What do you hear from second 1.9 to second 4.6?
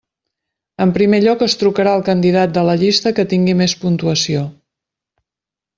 al candidat de la llista que tingui més puntuació.